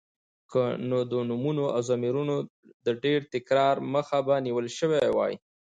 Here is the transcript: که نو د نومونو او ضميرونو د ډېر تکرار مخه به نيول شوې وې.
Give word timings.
که 0.51 0.61
نو 0.89 0.99
د 1.09 1.13
نومونو 1.29 1.63
او 1.75 1.81
ضميرونو 1.89 2.35
د 2.85 2.87
ډېر 3.03 3.19
تکرار 3.33 3.75
مخه 3.93 4.17
به 4.27 4.35
نيول 4.45 4.67
شوې 4.77 5.03
وې. 5.17 5.33